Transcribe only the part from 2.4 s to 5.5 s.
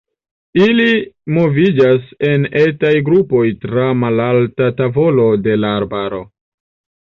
etaj grupoj tra malalta tavolo